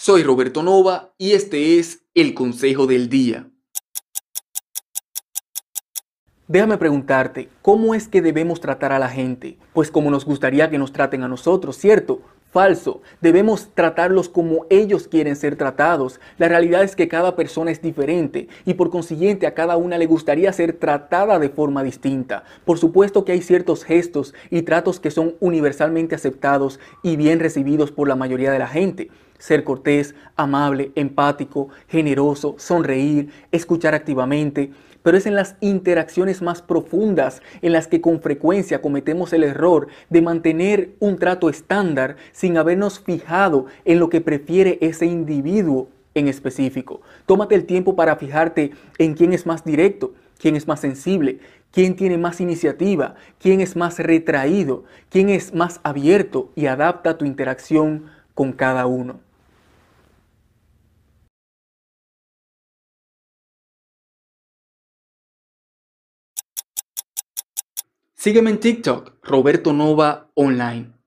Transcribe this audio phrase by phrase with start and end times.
[0.00, 3.50] Soy Roberto Nova y este es el Consejo del Día.
[6.46, 9.58] Déjame preguntarte, ¿cómo es que debemos tratar a la gente?
[9.72, 12.22] Pues como nos gustaría que nos traten a nosotros, ¿cierto?
[12.52, 13.02] Falso.
[13.20, 16.20] Debemos tratarlos como ellos quieren ser tratados.
[16.38, 20.06] La realidad es que cada persona es diferente y por consiguiente a cada una le
[20.06, 22.44] gustaría ser tratada de forma distinta.
[22.64, 27.90] Por supuesto que hay ciertos gestos y tratos que son universalmente aceptados y bien recibidos
[27.90, 29.10] por la mayoría de la gente.
[29.38, 34.72] Ser cortés, amable, empático, generoso, sonreír, escuchar activamente,
[35.02, 39.88] pero es en las interacciones más profundas en las que con frecuencia cometemos el error
[40.10, 46.28] de mantener un trato estándar sin habernos fijado en lo que prefiere ese individuo en
[46.28, 47.00] específico.
[47.26, 51.38] Tómate el tiempo para fijarte en quién es más directo, quién es más sensible,
[51.72, 57.24] quién tiene más iniciativa, quién es más retraído, quién es más abierto y adapta tu
[57.24, 59.20] interacción con cada uno.
[68.20, 70.97] Sígueme en TikTok, Roberto Nova Online.